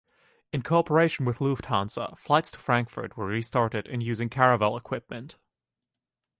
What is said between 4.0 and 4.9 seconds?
using Caravelle